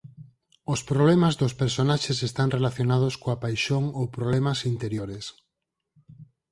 [0.73, 5.25] Os problemas dos personaxes están relacionados coa paixón ou problemas interiores.